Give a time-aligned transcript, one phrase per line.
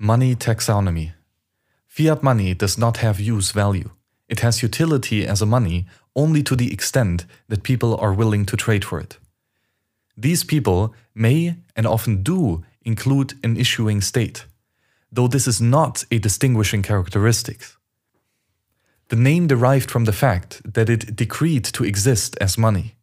[0.00, 1.12] Money taxonomy.
[1.88, 3.90] Fiat money does not have use value.
[4.28, 8.56] It has utility as a money only to the extent that people are willing to
[8.56, 9.18] trade for it.
[10.16, 14.46] These people may and often do include an issuing state,
[15.10, 17.64] though this is not a distinguishing characteristic.
[19.08, 22.94] The name derived from the fact that it decreed to exist as money.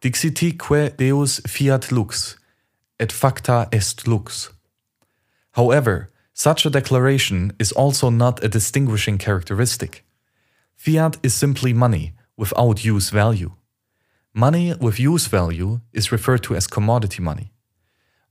[0.00, 2.38] Dixitique Deus fiat lux,
[2.98, 4.50] et facta est lux.
[5.60, 9.92] However, such a declaration is also not a distinguishing characteristic.
[10.82, 13.52] Fiat is simply money without use value.
[14.32, 17.52] Money with use value is referred to as commodity money.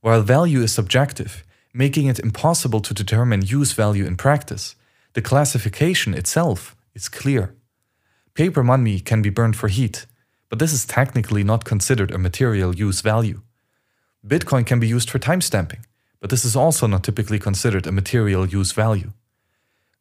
[0.00, 4.74] While value is subjective, making it impossible to determine use value in practice,
[5.12, 7.54] the classification itself is clear.
[8.34, 10.06] Paper money can be burned for heat,
[10.48, 13.40] but this is technically not considered a material use value.
[14.26, 15.84] Bitcoin can be used for timestamping,
[16.20, 19.12] but this is also not typically considered a material use value.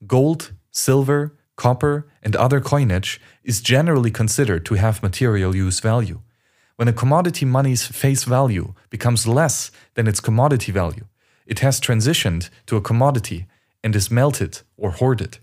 [0.05, 6.21] Gold, silver, copper, and other coinage is generally considered to have material use value.
[6.75, 11.05] When a commodity money's face value becomes less than its commodity value,
[11.45, 13.47] it has transitioned to a commodity
[13.83, 15.39] and is melted or hoarded.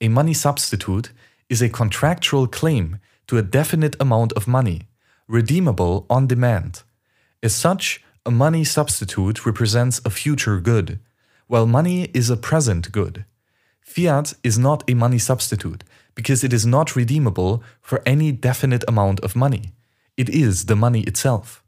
[0.00, 1.12] A money substitute
[1.48, 4.82] is a contractual claim to a definite amount of money,
[5.28, 6.82] redeemable on demand.
[7.42, 11.00] As such, a money substitute represents a future good,
[11.48, 13.24] while money is a present good.
[13.80, 15.82] Fiat is not a money substitute
[16.14, 19.72] because it is not redeemable for any definite amount of money.
[20.16, 21.64] It is the money itself.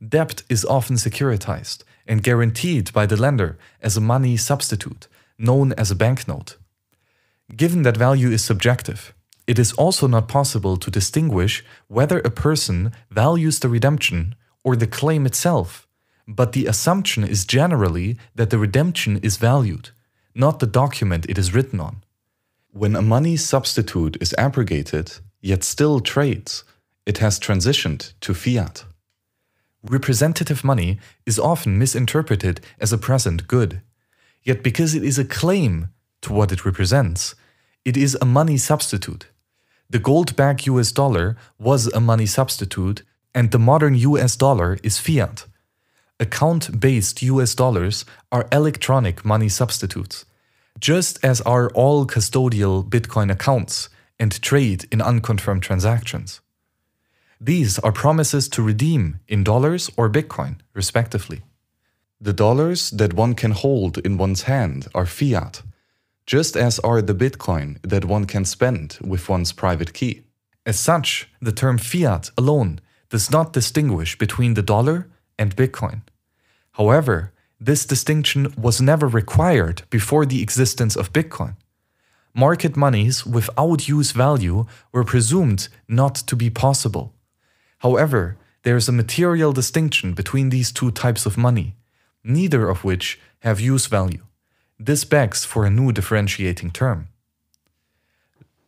[0.00, 5.06] Debt is often securitized and guaranteed by the lender as a money substitute,
[5.38, 6.56] known as a banknote.
[7.54, 9.12] Given that value is subjective,
[9.46, 14.34] it is also not possible to distinguish whether a person values the redemption
[14.64, 15.86] or the claim itself
[16.30, 19.90] but the assumption is generally that the redemption is valued,
[20.34, 22.04] not the document it is written on.
[22.72, 26.62] When a money substitute is abrogated, yet still trades,
[27.04, 28.84] it has transitioned to fiat.
[29.82, 33.80] Representative money is often misinterpreted as a present good,
[34.44, 35.88] yet because it is a claim
[36.22, 37.34] to what it represents,
[37.84, 39.26] it is a money substitute.
[39.88, 43.02] The gold backed US dollar was a money substitute,
[43.34, 45.46] and the modern US dollar is fiat
[46.20, 50.24] account based US dollars are electronic money substitutes,
[50.78, 53.88] just as are all custodial Bitcoin accounts
[54.18, 56.40] and trade in unconfirmed transactions.
[57.40, 61.40] These are promises to redeem in dollars or Bitcoin, respectively.
[62.20, 65.62] The dollars that one can hold in one's hand are fiat,
[66.26, 70.24] just as are the Bitcoin that one can spend with one's private key.
[70.66, 75.08] As such, the term fiat alone does not distinguish between the dollar
[75.40, 76.02] and Bitcoin.
[76.72, 81.56] However, this distinction was never required before the existence of Bitcoin.
[82.34, 87.12] Market monies without use value were presumed not to be possible.
[87.78, 91.74] However, there is a material distinction between these two types of money,
[92.22, 94.24] neither of which have use value.
[94.78, 97.08] This begs for a new differentiating term.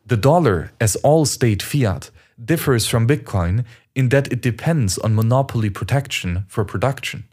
[0.05, 2.11] The dollar, as all state fiat,
[2.43, 7.25] differs from Bitcoin in that it depends on monopoly protection for production.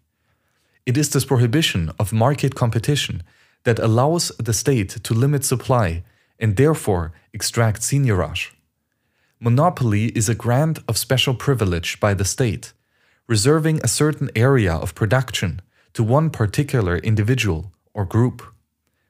[0.86, 3.24] It is this prohibition of market competition
[3.64, 6.04] that allows the state to limit supply
[6.40, 8.52] and therefore extract seigniorage.
[9.40, 12.74] Monopoly is a grant of special privilege by the state,
[13.28, 15.62] reserving a certain area of production
[15.94, 18.42] to one particular individual or group.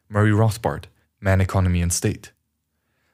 [0.08, 0.86] Murray Rothbard,
[1.22, 2.32] Man, Economy and State.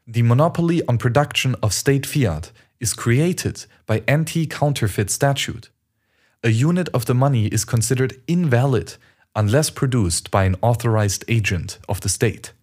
[0.08, 5.70] The monopoly on production of state fiat is created by anti counterfeit statute
[6.46, 8.98] a unit of the money is considered invalid
[9.36, 12.54] unless produced by an authorized agent of the state.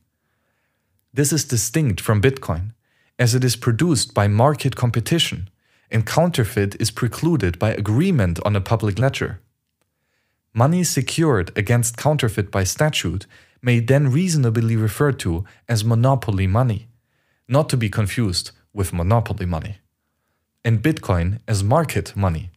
[1.12, 2.74] This is distinct from Bitcoin,
[3.18, 5.50] as it is produced by market competition,
[5.90, 9.40] and counterfeit is precluded by agreement on a public ledger.
[10.54, 13.26] Money secured against counterfeit by statute
[13.60, 16.86] may then reasonably referred to as monopoly money,
[17.48, 19.78] not to be confused with monopoly money,
[20.64, 22.52] and Bitcoin as market money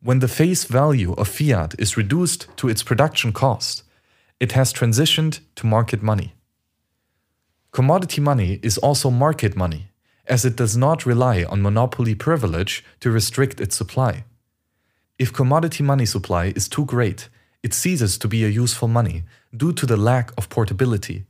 [0.00, 3.82] when the face value of fiat is reduced to its production cost,
[4.38, 6.34] it has transitioned to market money.
[7.72, 9.90] Commodity money is also market money,
[10.26, 14.24] as it does not rely on monopoly privilege to restrict its supply.
[15.18, 17.28] If commodity money supply is too great,
[17.64, 19.24] it ceases to be a useful money
[19.56, 21.24] due to the lack of portability.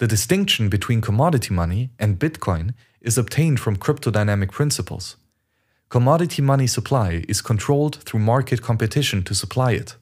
[0.00, 5.16] The distinction between commodity money and Bitcoin is obtained from cryptodynamic principles.
[5.90, 9.96] Commodity money supply is controlled through market competition to supply it.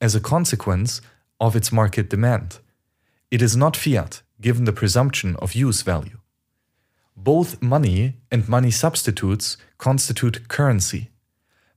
[0.00, 1.00] As a consequence,
[1.40, 2.60] of its market demand.
[3.28, 6.18] It is not fiat, given the presumption of use value.
[7.16, 11.10] Both money and money substitutes constitute currency.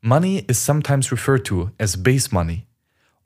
[0.03, 2.67] Money is sometimes referred to as base money.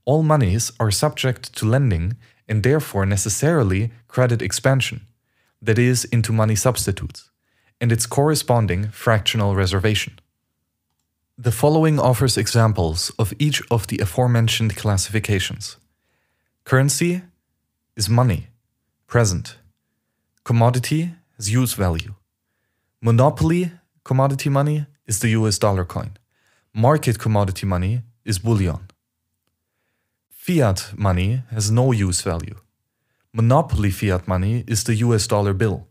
[0.05, 2.15] All monies are subject to lending
[2.51, 5.07] and therefore necessarily credit expansion,
[5.61, 7.29] that is, into money substitutes,
[7.79, 10.19] and its corresponding fractional reservation.
[11.37, 15.77] The following offers examples of each of the aforementioned classifications.
[16.65, 17.21] Currency
[17.95, 18.49] is money,
[19.07, 19.55] present.
[20.43, 22.15] Commodity has use value.
[23.01, 23.71] Monopoly
[24.03, 26.11] commodity money is the US dollar coin.
[26.73, 28.90] Market commodity money is bullion.
[30.43, 32.55] Fiat money has no use value.
[33.31, 35.87] Monopoly fiat money is the US dollar bill.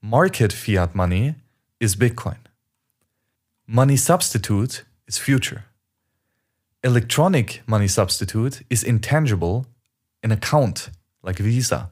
[0.00, 1.34] Market fiat money
[1.78, 2.38] is Bitcoin.
[3.66, 5.66] Money substitute is future.
[6.82, 9.66] Electronic money substitute is intangible,
[10.22, 10.88] an account
[11.22, 11.90] like Visa.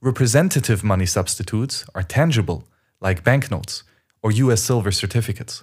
[0.00, 2.64] Representative money substitutes are tangible,
[3.00, 3.84] like banknotes
[4.20, 5.62] or US silver certificates.